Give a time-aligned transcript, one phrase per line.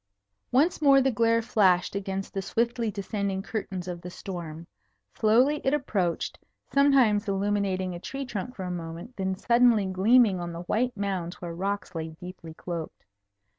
[0.51, 4.65] Once more the glare flashed against the swiftly descending curtains of the storm.
[5.13, 6.39] Slowly it approached,
[6.73, 11.39] sometimes illuminating a tree trunk for a moment, then suddenly gleaming on the white mounds
[11.39, 13.05] where rocks lay deeply cloaked.